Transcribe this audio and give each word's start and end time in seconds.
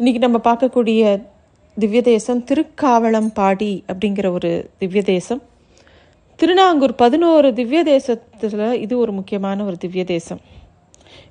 இன்னைக்கு 0.00 0.20
நம்ம 0.20 0.38
பார்க்கக்கூடிய 0.44 1.00
திவ்ய 1.76 2.00
தேசம் 2.02 2.38
திருக்காவளம்பாடி 2.44 3.72
அப்படிங்கிற 3.88 4.26
ஒரு 4.32 4.50
திவ்ய 4.78 5.00
தேசம் 5.02 5.40
திருநாங்கூர் 6.38 6.94
பதினோரு 6.94 7.48
திவ்ய 7.52 7.80
தேசத்தில் 7.82 8.62
இது 8.80 8.94
ஒரு 8.98 9.12
முக்கியமான 9.12 9.64
ஒரு 9.64 9.76
திவ்ய 9.76 10.04
தேசம் 10.04 10.40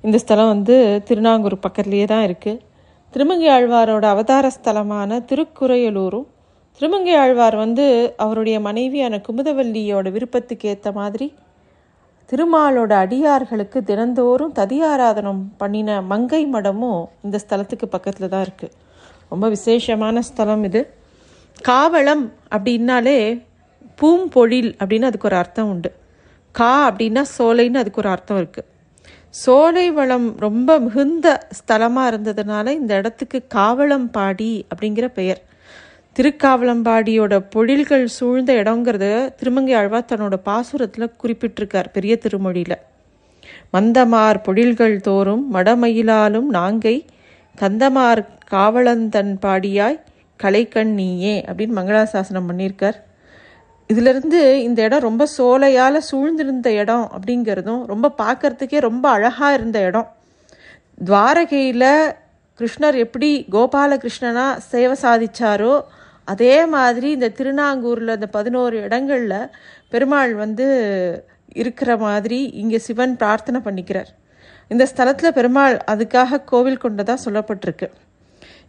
இந்த 0.02 0.18
ஸ்தலம் 0.18 0.48
வந்து 0.48 0.76
திருநாங்கூர் 1.08 1.58
பக்கத்துலேயே 1.60 2.06
தான் 2.06 2.24
இருக்குது 2.24 2.62
திருமங்கை 3.14 3.50
ஆழ்வாரோட 3.50 4.06
அவதார 4.10 4.52
ஸ்தலமான 4.58 5.20
திருக்குறையலூரும் 5.26 6.28
திருமங்கை 6.80 7.16
ஆழ்வார் 7.16 7.56
வந்து 7.56 7.88
அவருடைய 8.18 8.60
மனைவியான 8.60 9.22
குமுதவல்லியோட 9.28 10.12
விருப்பத்துக்கு 10.12 10.70
ஏற்ற 10.70 10.92
மாதிரி 10.92 11.28
திருமாலோட 12.30 12.92
அடியார்களுக்கு 13.04 13.80
தினந்தோறும் 13.90 14.56
ததியாராதனம் 14.60 15.42
பண்ணின 15.62 16.00
மங்கை 16.12 16.42
மடமும் 16.54 17.02
இந்த 17.26 17.38
ஸ்தலத்துக்கு 17.44 17.88
பக்கத்தில் 17.96 18.32
தான் 18.34 18.46
இருக்குது 18.48 18.76
ரொம்ப 19.32 19.46
விசேஷமான 19.56 20.22
ஸ்தலம் 20.30 20.64
இது. 20.70 20.82
காவளம் 21.70 22.26
அப்படின்னாலே 22.56 23.18
பூம்பொழில் 24.02 24.72
அப்படின்னு 24.80 25.10
அதுக்கு 25.10 25.30
ஒரு 25.30 25.38
அர்த்தம் 25.42 25.70
உண்டு. 25.74 25.90
கா 26.56 26.74
அப்படின்னா 26.90 27.24
சோலைன்னு 27.38 27.82
அதுக்கு 27.82 28.02
ஒரு 28.04 28.12
அர்த்தம் 28.14 28.40
இருக்குது 28.42 28.68
சோலை 29.42 29.88
வளம் 29.98 30.30
ரொம்ப 30.46 30.70
மிகுந்த 30.86 31.28
ஸ்தலமாக 31.58 32.10
இருந்ததுனால 32.12 32.68
இந்த 32.80 32.94
இடத்துக்கு 33.02 33.40
காவளம்பாடி 33.56 34.52
அப்படிங்கிற 34.72 35.08
பெயர். 35.20 35.42
திருக்காவலம்பாடியோட 36.20 37.34
பொழில்கள் 37.54 38.06
சூழ்ந்த 38.16 38.52
இடங்கிறத 38.62 39.06
திருமங்கை 39.40 39.74
ஆழ்வார் 39.74 40.08
தன்னோட 40.10 40.36
பாசுரத்தில் 40.48 41.14
குறிப்பிட்டிருக்கார் 41.22 41.90
பெரிய 41.94 42.14
திருமொழியில். 42.24 42.76
மந்தமார் 43.74 44.40
பொழில்கள் 44.48 44.96
தோறும் 45.06 45.44
மடமயிலாலும் 45.54 46.50
நாங்கை 46.58 46.94
கந்தமார் 47.62 48.22
காவலந்தன் 48.52 49.32
பாடியாய் 49.46 49.96
கலைக்கண் 50.40 50.92
நீயே 50.94 51.36
அப்படின்னு 51.48 51.78
மங்களாசாசனம் 51.80 52.50
பண்ணியிருக்கார். 52.50 52.98
இதிலிருந்து 53.90 54.42
இந்த 54.64 54.82
இடம் 54.88 55.06
ரொம்ப 55.10 55.28
சோலையால் 55.38 56.00
சூழ்ந்திருந்த 56.10 56.68
இடம் 56.82 57.06
அப்படிங்கிறதும் 57.16 57.82
ரொம்ப 57.86 58.12
பார்க்கறதுக்கே 58.24 58.82
ரொம்ப 58.90 59.06
அழகாக 59.10 59.54
இருந்த 59.54 59.80
இடம். 59.82 60.10
துவாரகையில் 61.06 61.88
கிருஷ்ணர் 62.60 63.00
எப்படி 63.06 63.32
கோபாலகிருஷ்ணனா 63.52 64.46
சேவை 64.72 64.98
சாதிச்சாரோ 65.06 65.74
அதே 66.32 66.56
மாதிரி 66.76 67.10
இந்த 67.18 67.28
திருநாங்கூரில் 67.38 68.16
இந்த 68.18 68.28
பதினோரு 68.38 68.78
இடங்களில் 68.88 69.52
பெருமாள் 69.94 70.34
வந்து 70.44 70.68
இருக்கிற 71.62 71.92
மாதிரி 72.06 72.40
இங்கே 72.62 72.80
சிவன் 72.88 73.16
பிரார்த்தனை 73.22 73.60
பண்ணிக்கிறார். 73.68 74.12
இந்த 74.72 74.84
ஸ்தலத்தில் 74.92 75.36
பெருமாள் 75.38 75.76
அதுக்காக 75.94 76.44
கோவில் 76.52 76.84
கொண்டதாக 76.84 77.24
சொல்லப்பட்டிருக்கு. 77.26 77.88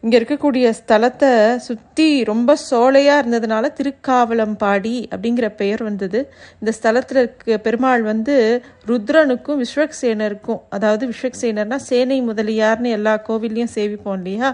இங்கே 0.04 0.16
இருக்கக்கூடிய 0.18 0.66
ஸ்தலத்தை 0.78 1.30
சுற்றி 1.66 2.06
ரொம்ப 2.30 2.50
சோலையாக 2.68 3.20
இருந்ததுனால 3.22 3.64
திருக்காவலம்பாடி 3.78 4.94
அப்படிங்கிற 5.14 5.46
பெயர் 5.60 5.82
வந்தது. 5.88 6.20
இந்த 6.60 6.70
ஸ்தலத்தில் 6.78 7.20
இருக்க 7.22 7.58
பெருமாள் 7.66 8.02
வந்து 8.10 8.36
ருத்ரனுக்கும் 8.90 9.60
விஸ்வக்சேனருக்கும் 9.64 10.62
அதாவது 10.76 11.06
விஸ்வக்சேனர்னா 11.12 11.78
சேனை 11.90 12.18
முதலியார்னு 12.30 12.96
எல்லா 12.98 13.14
கோவில்லையும் 13.28 13.74
சேவிப்போம் 13.76 14.18
இல்லையா? 14.20 14.50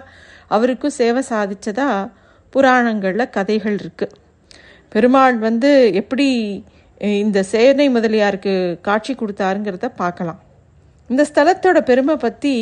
அவருக்கும் 0.56 0.98
சேவை 1.00 1.22
சாதித்ததாக 1.32 2.10
புராணங்களில் 2.54 3.32
கதைகள் 3.36 3.76
இருக்குது 3.82 4.16
பெருமாள் 4.92 5.36
வந்து 5.46 5.70
எப்படி 6.00 6.26
இந்த 7.22 7.38
சேனை 7.52 7.86
முதலியாருக்கு 7.96 8.52
காட்சி 8.86 9.12
கொடுத்தாருங்கிறத 9.14 9.88
பார்க்கலாம். 10.02 10.40
இந்த 11.10 11.22
ஸ்தலத்தோட 11.30 11.78
பெருமை 11.90 12.14
பற்றி 12.24 12.54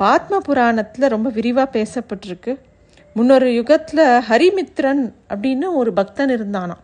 பாத்ம 0.00 0.38
புராணத்தில் 0.46 1.12
ரொம்ப 1.14 1.28
விரிவாக 1.38 1.68
பேசப்பட்டிருக்கு. 1.76 2.52
முன்னொரு 3.16 3.48
யுகத்தில் 3.58 4.04
ஹரிமித்ரன் 4.28 5.02
அப்படின்னு 5.32 5.66
ஒரு 5.80 5.90
பக்தன் 5.98 6.32
இருந்தானான் 6.36 6.82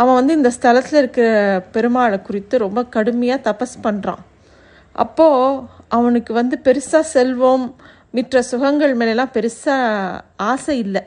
அவன் 0.00 0.18
வந்து 0.18 0.32
இந்த 0.38 0.50
ஸ்தலத்தில் 0.56 1.00
இருக்கிற 1.00 1.26
பெருமாளை 1.74 2.18
குறித்து 2.28 2.64
ரொம்ப 2.66 2.80
கடுமையாக 2.94 3.44
தபஸ் 3.48 3.76
பண்ணுறான் 3.86 4.22
அப்போது 5.04 5.60
அவனுக்கு 5.96 6.32
வந்து 6.40 6.56
பெருசாக 6.66 7.04
செல்வம் 7.14 7.66
மிற்ற 8.16 8.40
சுகங்கள் 8.50 8.94
மேலெல்லாம் 9.00 9.34
பெருசாக 9.36 10.22
ஆசை 10.50 10.74
இல்லை. 10.84 11.02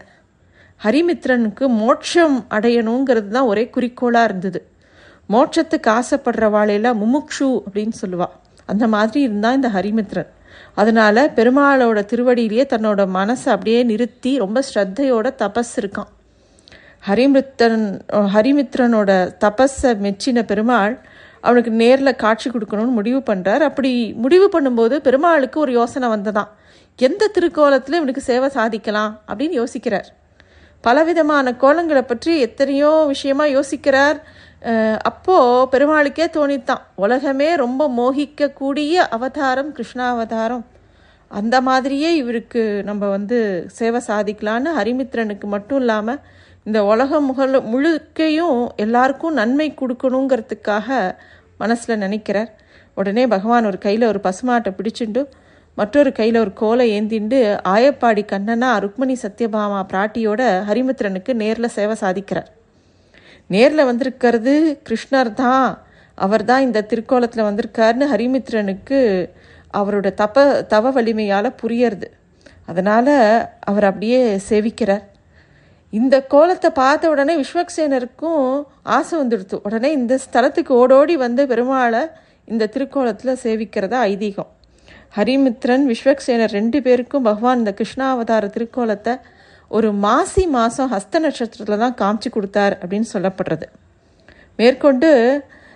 ஹரிமித்ரனுக்கு 0.82 1.66
மோட்சம் 1.82 2.38
அடையணுங்கிறது 2.56 3.30
தான் 3.36 3.50
ஒரே 3.52 3.64
குறிக்கோளாக 3.76 4.28
இருந்தது. 4.30 4.60
மோட்சத்துக்கு 5.34 5.90
ஆசைப்படுற 6.00 6.48
வாழையெல்லாம் 6.56 7.00
முமுக்ஷு 7.04 7.50
அப்படின்னு 7.66 7.96
சொல்லுவாள் 8.02 8.34
அந்த 8.72 8.86
மாதிரி 8.96 9.20
இருந்தால் 9.28 9.58
இந்த 9.60 9.70
ஹரிமித்ரன். 9.76 10.30
அதனால் 10.82 11.22
பெருமாளோட 11.38 12.00
திருவடியிலேயே 12.12 12.66
தன்னோட 12.74 13.02
மனசை 13.18 13.48
அப்படியே 13.56 13.80
நிறுத்தி 13.92 14.32
ரொம்ப 14.44 14.60
ஸ்ரத்தையோட 14.70 15.28
தபஸ் 15.42 15.74
இருக்கான். 15.82 16.10
ஹரிமித்ரன் 17.08 17.86
ஹரிமித்ரனோட 18.34 19.12
தபஸை 19.44 19.92
மெச்சின 20.06 20.44
பெருமாள் 20.52 20.96
அவனுக்கு 21.48 21.72
நேரில் 21.82 22.20
காட்சி 22.24 22.48
கொடுக்கணும்னு 22.50 22.98
முடிவு 23.00 23.20
பண்ணுறார் 23.30 23.64
அப்படி 23.70 23.92
முடிவு 24.24 24.48
பண்ணும்போது 24.54 24.96
பெருமாளுக்கு 25.08 25.60
ஒரு 25.60 25.72
யோசனை 25.80 26.08
வந்ததான். 26.16 26.52
எந்த 27.00 27.30
திருக்கோலத்தில் 27.36 27.98
இவனுக்கு 28.00 28.24
சேவை 28.30 28.50
சாதிக்கலாம் 28.58 29.12
அப்படின்னு 29.30 29.58
யோசிக்கிறார். 29.62 30.10
பலவிதமான 30.86 31.52
கோலங்களை 31.64 32.04
பற்றி 32.08 32.34
எத்தனையோ 32.48 32.92
விஷயமா 33.14 33.46
யோசிக்கிறார். 33.58 34.18
அப்போது 35.10 35.68
பெருமாளுக்கே 35.74 36.26
தோணித்தான். 36.38 36.84
உலகமே 37.06 37.50
ரொம்ப 37.64 37.82
மோகிக்கக்கூடிய 38.00 38.94
அவதாரம் 39.18 39.72
கிருஷ்ணாவதாரம். 39.78 40.64
அந்த 41.32 41.56
மாதிரியே 41.68 42.10
இவருக்கு 42.22 42.64
நம்ம 42.90 43.04
வந்து 43.16 43.38
சேவை 43.78 44.00
சாதிக்கலான்னு 44.10 44.72
ஹரிமித்ரனுக்கு 44.78 45.48
மட்டும் 45.54 45.80
இல்லாமல் 45.84 46.22
இந்த 46.68 46.80
உலகம் 46.92 47.28
முகல் 47.30 47.56
முழுக்கையும் 47.74 48.60
எல்லாருக்கும் 48.84 49.38
நன்மை 49.40 49.68
கொடுக்கணுங்கிறதுக்காக 49.82 50.88
மனசில் 51.62 52.02
நினைக்கிறார். 52.04 52.52
உடனே 53.00 53.24
பகவான் 53.34 53.68
ஒரு 53.70 53.78
கையில் 53.86 54.10
ஒரு 54.12 54.20
பசுமாட்டை 54.28 54.72
பிடிச்சிண்டு 54.78 55.22
மற்றொரு 55.80 56.12
கையில் 56.12 56.40
ஒரு 56.40 56.54
கோலை 56.54 56.86
ஏந்திண்டு 56.98 57.40
ஆயப்பாடி 57.74 58.24
கண்ணனா 58.32 58.70
ருக்மணி 58.84 59.16
சத்யபாமா 59.24 59.80
பிராட்டியோட 59.92 60.42
ஹரிமித்ரனுக்கு 60.70 61.34
நேரில் 61.34 61.74
சேவை 61.78 61.96
சாதிக்கிறார். 62.04 62.50
நேரில் 63.54 63.88
வந்திருக்கிறது 63.90 64.54
கிருஷ்ணர் 64.90 65.32
தான். 65.34 65.84
அவர் 66.16 66.46
தான் 66.46 66.62
இந்த 66.62 66.86
திருக்கோலத்தில் 66.92 67.48
வந்திருக்காருன்னு 67.50 68.06
ஹரிமித்ரனுக்கு 68.14 69.00
அவரோட 69.80 70.14
தப்ப 70.14 70.46
தவ 70.74 70.92
வலிமையால் 70.92 71.58
புரியறது. 71.62 72.08
அதனால் 72.66 73.14
அவர் 73.60 73.84
அப்படியே 73.84 74.22
சேவிக்கிறார். 74.50 75.04
இந்த 75.90 76.16
கோலத்தை 76.34 76.70
பார்த்த 76.70 77.10
உடனே 77.10 77.34
விஸ்வக்சேனருக்கும் 77.42 78.64
ஆசை 78.84 79.16
வந்துடுத்து. 79.20 79.58
உடனே 79.64 79.92
இந்த 79.92 80.20
ஸ்தலத்துக்கு 80.26 80.74
ஓடோடி 80.82 81.16
வந்து 81.18 81.46
பெருமாளை 81.46 82.04
இந்த 82.46 82.70
திருக்கோலத்தில் 82.74 83.40
சேவிக்கிறதா 83.44 84.00
ஐதீகம். 84.14 84.52
ஹரிமித்ரன் 85.18 85.86
விஸ்வக்சேனர் 85.92 86.54
ரெண்டு 86.58 86.78
பேருக்கும் 86.86 87.26
பகவான் 87.30 87.60
இந்த 87.62 87.72
கிருஷ்ணாவதார 87.80 88.46
திருக்கோலத்தை 88.56 89.14
ஒரு 89.72 89.90
மாசி 90.06 90.44
மாதம் 90.56 90.90
ஹஸ்த 90.94 91.20
நட்சத்திரத்தில் 91.26 91.84
தான் 91.84 91.96
காமிச்சு 92.02 92.30
கொடுத்தார் 92.36 92.74
அப்படின்னு 92.82 93.08
சொல்லப்படுறது. 93.14 93.68
மேற்கொண்டு 94.60 95.10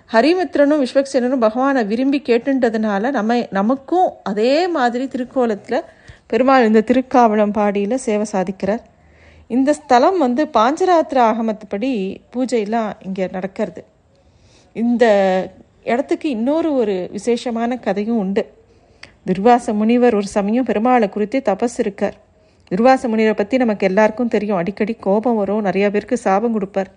ஹரிமித்ரனும் 0.10 0.82
விஸ்வக்சேனரும் 0.84 1.46
பகவானை 1.46 1.82
விரும்பி 1.92 2.20
கேட்டுன்றதுனால 2.30 3.12
நம்ம 3.18 3.40
நமக்கும் 3.60 4.10
அதே 4.24 4.54
மாதிரி 4.76 5.08
திருக்கோலத்தில் 5.08 5.88
பெருமாள் 6.28 6.68
இந்த 6.70 6.84
திருக்காவளம் 6.90 7.56
பாடியில் 7.58 8.04
சேவை 8.06 8.26
சாதிக்கிறார். 8.34 8.84
இந்த 9.50 9.70
ஸ்தலம் 9.80 10.18
வந்து 10.18 10.42
பாஞ்சராத்திர 10.58 11.20
ஆகமத்துப்படி 11.32 11.92
பூஜையெல்லாம் 12.34 12.92
இங்கே 13.08 13.28
நடக்கிறது. 13.38 13.82
இந்த 14.76 15.06
இடத்துக்கு 15.84 16.28
இன்னொரு 16.38 16.70
ஒரு 16.82 16.96
விசேஷமான 17.18 17.78
கதையும் 17.86 18.22
உண்டு. 18.24 18.44
துர்வாச 19.30 19.74
முனிவர் 19.74 20.16
ஒரு 20.16 20.28
சமயம் 20.28 20.66
பெருமாளை 20.66 21.10
குறித்து 21.10 21.42
தபஸ் 21.46 21.78
இருக்கார் 21.78 22.16
துர்வாச 22.72 23.02
முனிவரை 23.08 23.34
பற்றி 23.34 23.58
நமக்கு 23.58 23.88
எல்லாருக்கும் 23.88 24.28
தெரியும். 24.28 24.58
அடிக்கடி 24.58 24.94
கோபம் 24.94 25.36
வரும். 25.36 25.62
நிறைய 25.62 25.92
பேருக்கு 25.92 26.18
சாபம் 26.18 26.54
கொடுப்பார். 26.54 26.90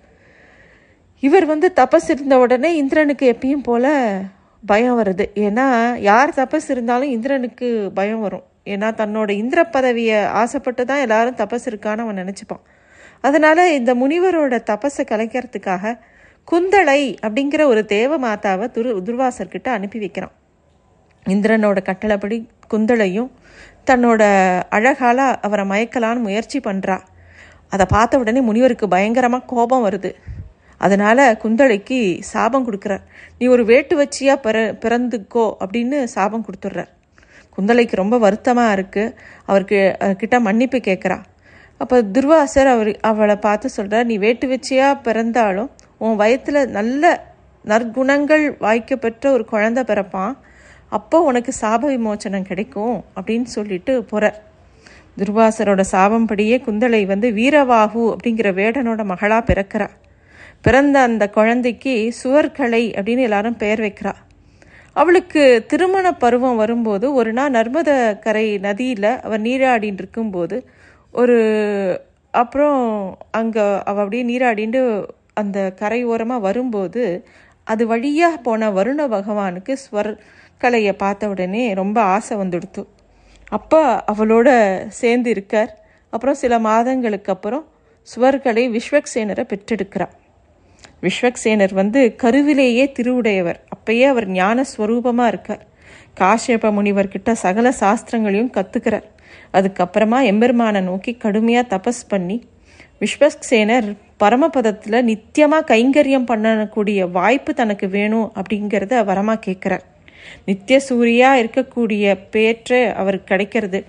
இவர் 1.23 1.47
வந்து 1.47 1.73
தபஸ் 1.77 2.09
இருந்த 2.09 2.39
உடனே 2.39 2.77
இந்திரனுக்கு 2.77 3.27
எப்பயும் 3.33 3.63
போல 3.63 3.87
பயம் 4.67 4.99
வருது. 5.01 5.25
ஏன்னா 5.35 5.67
யார் 6.01 6.31
தபஸ் 6.31 6.69
இருந்தாலும் 6.69 7.09
இந்திரனுக்கு 7.09 7.91
பயம் 7.95 8.21
வரும். 8.21 8.45
ஏன்னா 8.65 8.89
தன்னோட 9.01 9.31
இந்திர 9.31 9.65
பதவியை 9.65 10.19
ஆசைப்பட்டு 10.25 10.85
தான் 10.85 11.01
எல்லாரும் 11.01 11.35
தபஸ் 11.35 11.69
இருக்கான்னு 11.71 12.05
அவன் 12.07 12.21
நினச்சிப்பான். 12.23 12.63
அதனால் 13.21 13.65
இந்த 13.79 13.95
முனிவரோட 13.95 14.55
தபஸை 14.71 15.05
கலைக்கிறதுக்காக 15.13 15.99
குந்தளை 16.49 17.01
அப்படிங்கிற 17.27 17.65
ஒரு 17.65 17.85
தேவ 17.85 18.19
மாதாவை 18.19 18.69
துரு 18.77 18.93
துர்வாசர்கிட்ட 19.09 19.69
அனுப்பி 19.69 19.99
வைக்கிறான். 19.99 20.35
இந்திரனோட 21.27 21.79
கட்டளைப்படி 21.83 22.39
குந்தளையும் 22.73 23.31
தன்னோட 23.91 24.23
அழகால 24.77 25.19
அவரை 25.47 25.65
மயக்கலான்னு 25.73 26.27
முயற்சி 26.27 26.59
பண்ணுறா 26.61 26.99
அதை 27.73 27.85
பார்த்த 27.87 28.21
உடனே 28.23 28.41
முனிவருக்கு 28.41 28.87
பயங்கரமாக 28.95 29.49
கோபம் 29.53 29.85
வருது. 29.87 30.11
அதனால் 30.81 31.23
குந்தளைக்கு 31.43 31.99
சாபம் 32.33 32.67
கொடுக்குறார் 32.69 33.05
நீ 33.39 33.45
ஒரு 33.49 33.63
வேட்டு 33.65 33.95
வச்சியாக 34.01 34.43
பிற 34.47 34.57
பிறந்துக்கோ 34.83 35.45
அப்படின்னு 35.61 35.99
சாபம் 36.15 36.45
கொடுத்துட்றார் 36.47 36.91
குந்தளைக்கு 37.59 37.97
ரொம்ப 38.01 38.17
வருத்தமாக 38.19 38.75
இருக்குது 38.77 39.15
அவருக்கு 39.47 39.81
கிட்ட 40.21 40.37
மன்னிப்பு 40.41 40.79
கேட்குறா 40.89 41.19
அப்போ 41.81 41.97
துர்வாசர் 42.17 42.71
அவர் 42.75 42.91
அவளை 43.11 43.37
பார்த்து 43.37 43.69
சொல்கிறார் 43.69 44.07
நீ 44.07 44.17
வேட்டு 44.19 44.47
வச்சியாக 44.53 45.01
பிறந்தாலும் 45.03 45.71
உன் 45.99 46.17
வயத்தில் 46.17 46.61
நல்ல 46.71 47.13
நற்குணங்கள் 47.65 48.45
வாய்க்கப்பெற்ற 48.59 49.25
ஒரு 49.33 49.45
குழந்தை 49.45 49.83
பிறப்பான். 49.85 50.35
அப்போ 50.97 51.19
உனக்கு 51.23 51.53
சாப 51.61 51.83
விமோச்சனம் 51.93 52.49
கிடைக்கும் 52.51 52.97
அப்படின்னு 53.17 53.49
சொல்லிட்டு 53.57 53.93
போகிறார் 54.11 54.39
துர்வாசரோட 55.19 55.83
சாபம்படியே 55.93 56.57
குந்தலை 56.67 57.01
வந்து 57.07 57.29
வீரவாகு 57.33 58.03
அப்படிங்கிற 58.13 58.49
வேடனோட 58.61 59.03
மகளாக 59.05 59.43
பிறக்கிறா. 59.51 59.89
பிறந்த 60.61 60.97
அந்த 61.01 61.25
குழந்தைக்கு 61.31 61.95
சுவர்கலை 62.21 62.85
அப்படின்னு 62.97 63.27
எல்லாரும் 63.29 63.61
பெயர் 63.63 63.83
வைக்கிறா. 63.87 64.13
அவளுக்கு 64.97 65.43
திருமண 65.71 66.07
பருவம் 66.23 66.61
வரும்போது 66.63 67.07
ஒரு 67.15 67.31
நாள் 67.33 67.55
நர்மத 67.57 67.91
கரை 68.25 68.47
நதியில் 68.67 69.11
அவர் 69.27 69.45
நீராடின்னு 69.47 70.03
இருக்கும்போது 70.03 70.57
ஒரு 71.15 71.37
அப்புறம் 72.35 72.81
அங்கே 73.31 73.65
அவள் 73.91 74.03
அப்படியே 74.05 74.25
நீராடிண்டு 74.31 74.81
அந்த 75.35 75.59
கரை 75.81 76.01
ஓரமாக 76.05 76.47
வரும்போது 76.49 77.03
அது 77.67 77.83
வழியாக 77.87 78.43
போன 78.47 78.71
வருண 78.79 79.01
பகவானுக்கு 79.09 79.73
ஸ்வர் 79.85 80.13
கலையை 80.65 80.93
பார்த்த 81.03 81.29
உடனே 81.29 81.65
ரொம்ப 81.81 81.99
ஆசை 82.15 82.35
வந்துடுத்து. 82.37 82.83
அப்பா 83.53 83.83
அவளோட 84.13 84.49
சேர்ந்து 85.01 85.31
இருக்கார். 85.31 85.71
அப்புறம் 86.13 86.41
சில 86.43 86.59
மாதங்களுக்கு 86.69 87.31
அப்புறம் 87.35 87.65
சுவர்களை 88.09 88.65
விஸ்வக்சேனரை 88.77 89.45
பெற்றெடுக்கிறார். 89.53 90.15
விஸ்வக்சேனர் 91.03 91.75
வந்து 91.75 92.01
கருவிலேயே 92.23 92.85
திருவுடையவர். 92.99 93.61
அப்பயே 93.75 94.07
அவர் 94.13 94.29
ஞான 94.31 94.65
ஸ்வரூபமாக 94.73 95.33
இருக்கார். 95.33 95.63
காஷ்யப 96.21 96.71
முனிவர்கிட்ட 96.77 97.31
சகல 97.45 97.67
சாஸ்திரங்களையும் 97.81 98.55
கற்றுக்கிறார் 98.57 99.07
அதுக்கப்புறமா 99.59 100.19
எம்பெருமானை 100.31 100.81
நோக்கி 100.81 101.13
கடுமையாக 101.17 101.71
தபஸ் 101.75 102.03
பண்ணி 102.09 102.37
விஸ்வக்சேனர் 103.01 103.89
பரமபதத்தில் 104.21 105.07
நித்தியமாக 105.09 105.67
கைங்கரியம் 105.71 106.29
பண்ணக்கூடிய 106.31 107.09
வாய்ப்பு 107.11 107.53
தனக்கு 107.55 107.87
வேணும் 107.89 108.29
அப்படிங்கிறத 108.39 109.01
வரமாக 109.05 109.43
கேட்குறார் 109.47 109.85
நித்திய 110.45 110.81
சூரியாக 110.89 111.41
இருக்கக்கூடிய 111.43 112.15
பேற்று 112.31 112.81
அவருக்கு 113.03 113.31
கிடைக்கிறது. 113.33 113.81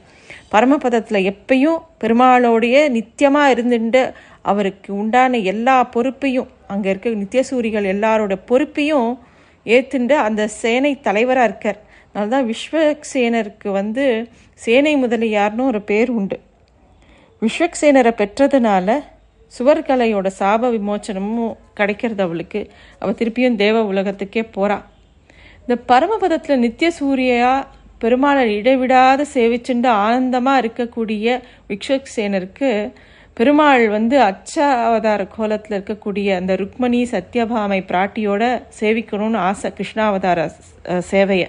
பரமபதத்தில் 0.53 1.25
எப்பையும் 1.31 1.79
பெருமாளோடைய 2.01 2.75
நித்தியமாக 2.89 3.53
இருந்துட்டு 3.53 4.01
அவருக்கு 4.41 4.89
உண்டான 4.95 5.37
எல்லா 5.51 5.83
பொறுப்பையும் 5.95 6.49
அங்கே 6.67 6.89
இருக்க 6.89 7.09
நித்தியசூரிகள் 7.09 7.87
எல்லாரோட 7.93 8.33
பொறுப்பையும் 8.45 9.09
ஏற்றுண்டு 9.65 10.15
அந்த 10.27 10.47
சேனை 10.61 10.91
தலைவராக 10.99 11.47
இருக்கார். 11.49 11.79
அதனால 12.07 12.31
தான் 12.35 12.47
விஸ்வக்சேனருக்கு 12.51 13.69
வந்து 13.71 14.05
சேனை 14.63 14.93
முதலியார்னு 15.03 15.63
ஒரு 15.71 15.81
பேர் 15.81 16.09
உண்டு. 16.09 16.37
விஸ்வக்சேனரை 17.41 18.11
பெற்றதுனால 18.21 18.97
சுவர்கலையோட 19.57 20.27
சாப 20.39 20.69
விமோச்சனமும் 20.75 21.55
கிடைக்கிறது 21.73 22.23
அவளுக்கு. 22.23 22.61
அவள் 22.99 23.19
திருப்பியும் 23.19 23.55
தேவ 23.55 23.83
உலகத்துக்கே 23.83 24.43
போகிறாள் 24.43 24.83
இந்த 25.67 25.75
பரமபதத்தில் 25.89 26.61
நித்திய 26.63 26.87
சூரியா 26.97 27.51
பெருமாளை 28.01 28.41
இடைவிடாத 28.59 29.25
சேவிச்சுண்டு 29.33 29.89
ஆனந்தமாக 30.05 30.61
இருக்கக்கூடிய 30.63 31.35
விக்ஷக்சேனருக்கு 31.69 32.69
பெருமாள் 33.37 33.83
வந்து 33.93 34.15
அச்ச 34.29 34.53
அவதார 34.87 35.21
கோலத்தில் 35.35 35.75
இருக்கக்கூடிய 35.77 36.27
அந்த 36.39 36.53
ருக்மணி 36.61 36.99
சத்யபாமை 37.11 37.79
பிராட்டியோட 37.91 38.43
சேவிக்கணும்னு 38.79 39.39
ஆசை 39.49 39.69
கிருஷ்ணாவதார 39.77 40.39
சேவையை. 41.11 41.47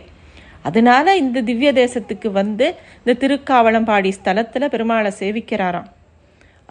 அதனால 0.68 1.16
இந்த 1.22 1.42
திவ்ய 1.48 1.72
தேசத்துக்கு 1.80 2.30
வந்து 2.40 2.66
இந்த 3.00 3.14
திருக்காவளம்பாடி 3.22 4.12
ஸ்தலத்தில் 4.18 4.72
பெருமாளை 4.74 5.12
சேவிக்கிறாராம். 5.22 5.88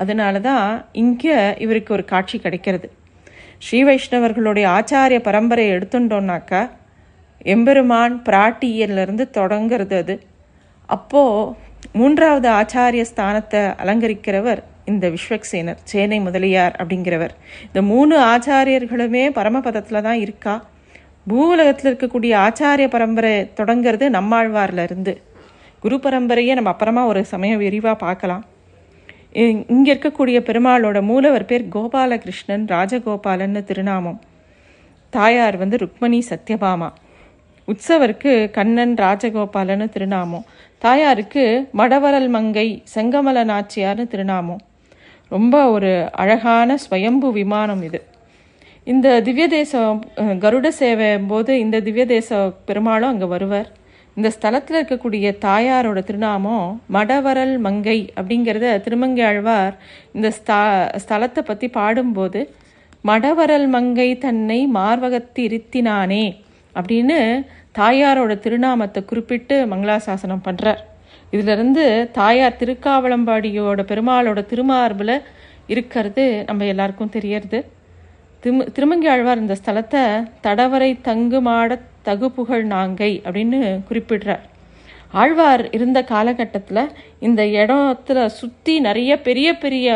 அதனால 0.04 0.40
தான் 0.50 0.69
இங்கே 1.04 1.36
இவருக்கு 1.66 1.94
ஒரு 1.98 2.06
காட்சி 2.13 2.40
கிடைக்கிறது. 2.45 2.88
ஸ்ரீ 3.66 3.81
வைஷ்ணவர்களுடைய 3.90 4.66
ஆச்சாரிய 4.78 5.19
பரம்பரையை 5.28 5.74
எடுத்துட்டோம்னாக்கா 5.75 6.62
எம்பெருமான் 7.44 8.22
பிராட்டியிலிருந்து 8.30 9.24
தொடங்கிறது 9.30 9.98
அது. 9.98 10.16
அப்போது 10.86 11.56
மூன்றாவது 11.94 12.50
ஆச்சாரிய 12.50 13.04
ஸ்தானத்தை 13.10 13.62
அலங்கரிக்கிறவர் 13.84 14.62
இந்த 14.86 15.10
விஸ்வக்சேனர் 15.10 15.81
சேனை 15.84 16.19
முதலியார் 16.19 16.75
அப்படிங்கிறவர். 16.81 17.34
இந்த 17.68 17.81
மூணு 17.81 18.16
ஆச்சாரியர்களுமே 18.19 19.24
பரமபதத்தில் 19.40 20.06
தான் 20.07 20.19
இருக்கா. 20.19 20.56
பூவுலகத்தில் 21.30 21.90
இருக்கக்கூடிய 21.92 22.34
ஆச்சாரிய 22.45 22.88
பரம்பரை 22.88 23.51
தொடங்கிறது 23.54 24.10
நம்மாழ்வார்லேருந்து. 24.10 25.13
குரு 25.80 25.95
பரம்பரையை 25.95 26.54
நம்ம 26.54 26.69
அப்புறமா 26.69 27.06
ஒரு 27.06 27.25
சமயம் 27.25 27.57
விரிவாக 27.57 27.95
பார்க்கலாம். 27.95 28.44
இங்கே 29.68 29.94
இருக்கக்கூடிய 29.94 30.38
பெருமாளோட 30.50 31.01
மூலவர் 31.01 31.45
பேர் 31.45 31.63
கோபாலகிருஷ்ணன் 31.75 32.66
ராஜகோபாலன்னு 32.74 33.63
திருநாமம். 33.63 34.19
தாயார் 35.10 35.57
வந்து 35.57 35.78
ருக்மணி 35.78 36.22
சத்யபாமா. 36.30 36.90
உற்சவருக்கு 37.68 38.31
கண்ணன் 38.57 38.94
ராஜகோபாலன்னு 39.04 39.88
திருநாமம். 39.95 40.45
தாயாருக்கு 40.86 41.44
மடவரல் 41.80 42.30
மங்கை 42.36 42.68
செங்கமல 42.94 43.44
நாச்சியார்னு 43.51 44.06
திருநாமம். 44.13 44.62
ரொம்ப 45.31 45.56
ஒரு 45.75 45.92
அழகான 46.21 46.75
ஸ்வயம்பு 46.83 47.30
விமானம் 47.38 47.83
இது. 47.88 48.00
இந்த 48.88 49.07
திவ்ய 49.27 49.45
தேசம் 49.57 50.00
கருட 50.44 50.68
சேவை 50.80 51.10
போது 51.31 51.54
இந்த 51.65 51.77
திவ்ய 51.86 52.06
தேச 52.06 52.39
பெருமாளும் 52.68 53.12
அங்கே 53.13 53.27
வருவார். 53.36 53.69
இந்த 54.18 54.30
ஸ்தலத்தில் 54.36 54.77
இருக்கக்கூடிய 54.80 55.27
தாயாரோட 55.45 56.00
திருநாமம் 56.09 56.68
மடவரல் 56.95 57.56
மங்கை 57.68 58.00
அப்படிங்கிறத 58.18 58.75
திருமங்கை 58.86 59.24
ஆழ்வார் 59.30 59.75
இந்த 60.16 60.27
ஸ்தா 60.38 60.59
ஸ்தலத்தை 61.04 61.44
பற்றி 61.48 61.68
பாடும்போது 61.77 62.42
மடவரல் 63.09 63.68
மங்கை 63.75 64.09
தன்னை 64.25 64.59
மார்வகத்திருத்தினானே 64.75 66.25
அப்படின்னு 66.75 67.19
தாயாரோட 67.79 68.33
திருநாமத்தை 68.39 69.05
குறிப்பிட்டு 69.05 69.55
மங்களாசாசனம் 69.65 70.45
பண்ணுறார் 70.45 70.81
இதிலிருந்து 71.31 72.09
தாயார் 72.11 72.59
திருக்காவளம்பாடியோட 72.59 73.81
பெருமாளோட 73.91 74.39
திருமார்பில் 74.51 75.15
இருக்கிறது 75.67 76.43
நம்ம 76.45 76.65
எல்லாருக்கும் 76.65 77.09
தெரியறது. 77.09 77.59
திரு 78.43 78.71
திருமங்கி 78.71 79.07
ஆழ்வார் 79.07 79.37
இந்த 79.37 79.55
ஸ்தலத்தை 79.59 80.01
தடவரை 80.45 80.89
தங்குமாட 81.03 81.79
தகுப்புகழ் 82.01 82.65
நாங்கை 82.67 83.11
அப்படின்னு 83.25 83.59
குறிப்பிடுறார். 83.89 84.43
ஆழ்வார் 85.11 85.63
இருந்த 85.73 85.99
காலகட்டத்தில் 86.03 86.91
இந்த 87.19 87.41
இடத்துல 87.43 88.25
சுற்றி 88.39 88.79
நிறைய 88.79 89.21
பெரிய 89.21 89.49
பெரிய 89.57 89.87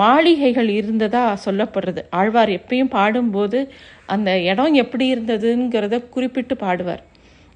மாளிகைகள் 0.00 0.68
இருந்ததா 0.68 1.38
சொல்லப்படுறது. 1.44 2.02
ஆழ்வார் 2.10 2.48
எப்பயும் 2.48 2.90
பாடும்போது 2.90 3.60
அந்த 4.06 4.30
இடம் 4.40 4.74
எப்படி 4.74 5.14
இருந்ததுங்கிறத 5.14 6.08
குறிப்பிட்டு 6.08 6.54
பாடுவார். 6.54 7.02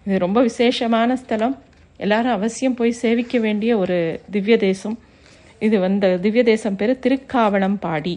இது 0.07 0.19
ரொம்ப 0.19 0.40
விசேஷமான 0.42 1.16
ஸ்தலம். 1.16 1.57
எல்லாரும் 1.97 2.33
அவசியம் 2.33 2.75
போய் 2.75 3.00
சேவிக்க 3.04 3.38
வேண்டிய 3.38 3.78
ஒரு 3.78 4.21
திவ்ய 4.30 4.57
தேசம் 4.57 4.99
இது 5.59 5.78
வந்து 5.80 6.21
திவ்ய 6.21 6.42
தேசம் 6.42 6.76
பேர் 6.76 6.92
திருக்காவணம் 6.99 7.76
பாடி 7.80 8.14